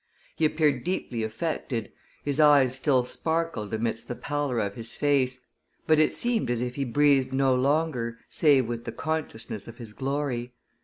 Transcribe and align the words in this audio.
He 0.35 0.45
appeared 0.45 0.83
deeply 0.83 1.21
affected, 1.21 1.91
his 2.23 2.39
eyes 2.39 2.73
still 2.73 3.03
sparkled 3.03 3.71
amidst 3.71 4.07
the 4.07 4.15
pallor 4.15 4.57
of 4.57 4.73
his 4.73 4.93
face, 4.93 5.41
but 5.85 5.99
it 5.99 6.15
seemed 6.15 6.49
as 6.49 6.59
if 6.59 6.73
he 6.73 6.85
breathed 6.85 7.31
no 7.33 7.53
longer 7.53 8.17
save 8.27 8.67
with 8.67 8.85
the 8.85 8.91
consciousness 8.93 9.67
of 9.67 9.77
his 9.77 9.93
glory. 9.93 10.53